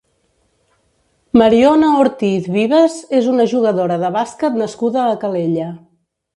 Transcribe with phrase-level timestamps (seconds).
[1.41, 5.73] Mariona Ortiz Vives és una jugadora de bàsquet nascuda a Calella.